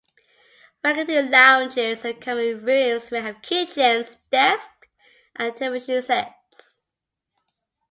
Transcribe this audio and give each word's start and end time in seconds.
Faculty 0.81 1.21
lounges 1.21 2.03
and 2.03 2.19
common 2.19 2.65
rooms 2.65 3.11
may 3.11 3.21
have 3.21 3.43
kitchens, 3.43 4.17
desks, 4.31 4.71
and 5.35 5.55
television 5.55 6.01
sets. 6.01 6.79